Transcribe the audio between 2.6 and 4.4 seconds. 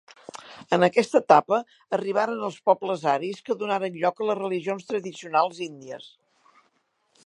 pobles aris que donaren lloc a